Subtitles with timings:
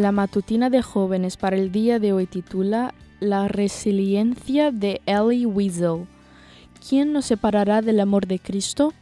[0.00, 6.06] La matutina de jóvenes para el día de hoy titula La resiliencia de Ellie Weasel.
[6.88, 8.94] ¿Quién nos separará del amor de Cristo?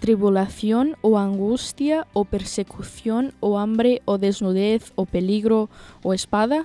[0.00, 5.68] ¿Tribulación o angustia o persecución o hambre o desnudez o peligro
[6.02, 6.64] o espada?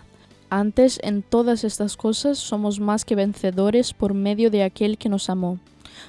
[0.50, 5.30] Antes en todas estas cosas somos más que vencedores por medio de aquel que nos
[5.30, 5.60] amó.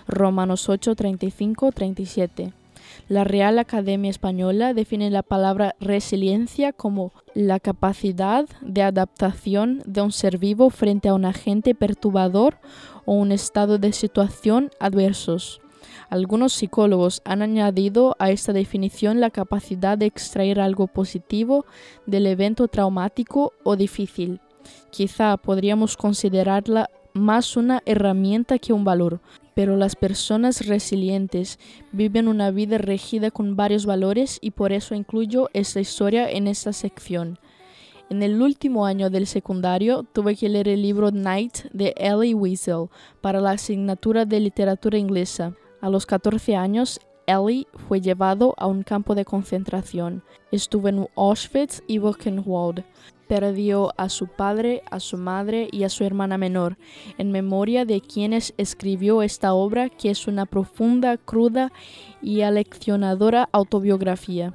[0.06, 2.52] Romanos 8, 35, 37.
[3.08, 10.12] La Real Academia Española define la palabra resiliencia como la capacidad de adaptación de un
[10.12, 12.58] ser vivo frente a un agente perturbador
[13.04, 15.60] o un estado de situación adversos.
[16.10, 21.64] Algunos psicólogos han añadido a esta definición la capacidad de extraer algo positivo
[22.06, 24.40] del evento traumático o difícil.
[24.90, 29.20] Quizá podríamos considerarla más una herramienta que un valor,
[29.54, 31.58] pero las personas resilientes
[31.92, 36.72] viven una vida regida con varios valores y por eso incluyo esta historia en esta
[36.72, 37.38] sección.
[38.10, 42.88] En el último año del secundario tuve que leer el libro Night de Ellie Wiesel
[43.20, 45.54] para la asignatura de literatura inglesa.
[45.80, 50.22] A los 14 años, Ellie fue llevado a un campo de concentración.
[50.50, 52.84] Estuvo en Auschwitz y Buchenwald
[53.32, 56.76] perdió a su padre, a su madre y a su hermana menor,
[57.16, 61.72] en memoria de quienes escribió esta obra que es una profunda, cruda
[62.20, 64.52] y aleccionadora autobiografía.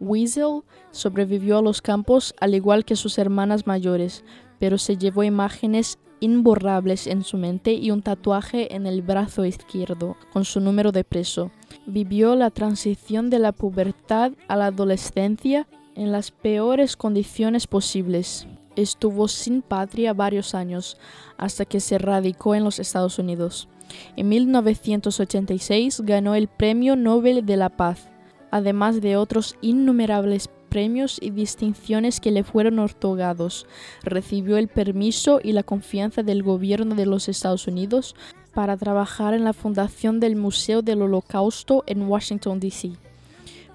[0.00, 4.24] Weasel sobrevivió a los campos al igual que sus hermanas mayores,
[4.58, 10.16] pero se llevó imágenes imborrables en su mente y un tatuaje en el brazo izquierdo
[10.32, 11.50] con su número de preso.
[11.84, 15.66] Vivió la transición de la pubertad a la adolescencia
[15.98, 18.46] en las peores condiciones posibles.
[18.76, 20.96] Estuvo sin patria varios años
[21.36, 23.68] hasta que se radicó en los Estados Unidos.
[24.16, 28.08] En 1986 ganó el Premio Nobel de la Paz,
[28.52, 33.66] además de otros innumerables premios y distinciones que le fueron otorgados.
[34.04, 38.14] Recibió el permiso y la confianza del gobierno de los Estados Unidos
[38.54, 43.07] para trabajar en la fundación del Museo del Holocausto en Washington, D.C.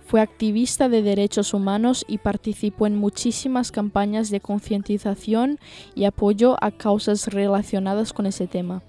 [0.06, 5.60] Fue activista de derechos humanos y participó en muchísimas campañas de concientización
[5.96, 8.84] y apoyo a causas relacionadas con ese tema.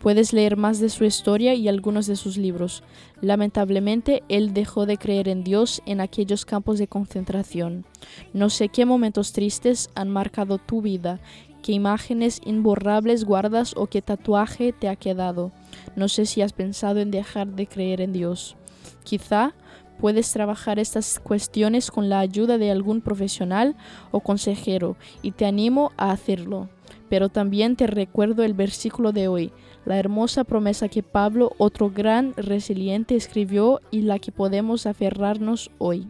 [0.00, 2.84] Puedes leer más de su historia y algunos de sus libros.
[3.20, 7.84] Lamentablemente, él dejó de creer en Dios en aquellos campos de concentración.
[8.32, 11.18] No sé qué momentos tristes han marcado tu vida,
[11.62, 15.50] qué imágenes imborrables guardas o qué tatuaje te ha quedado.
[15.96, 18.56] No sé si has pensado en dejar de creer en Dios.
[19.02, 19.52] Quizá
[20.00, 23.76] Puedes trabajar estas cuestiones con la ayuda de algún profesional
[24.10, 26.68] o consejero y te animo a hacerlo.
[27.08, 29.52] Pero también te recuerdo el versículo de hoy,
[29.84, 36.06] la hermosa promesa que Pablo, otro gran resiliente, escribió y la que podemos aferrarnos hoy.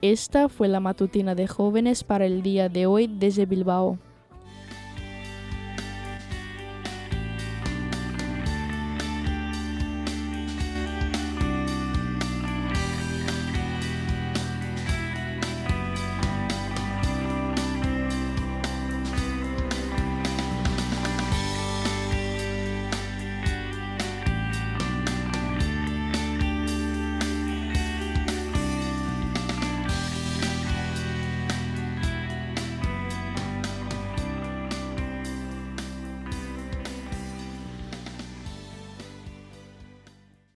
[0.00, 3.98] Esta fue la matutina de jóvenes para el día de hoy desde Bilbao.